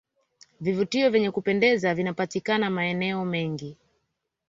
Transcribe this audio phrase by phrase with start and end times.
[0.61, 3.77] vivutio vyenye kupendeza vinapatikana maeneo mengi